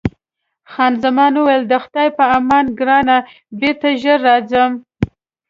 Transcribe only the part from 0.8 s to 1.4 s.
زمان